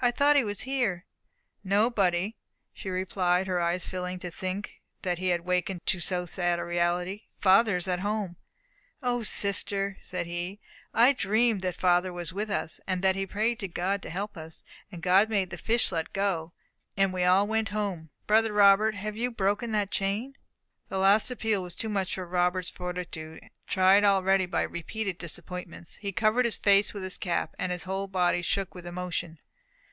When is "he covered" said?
25.96-26.46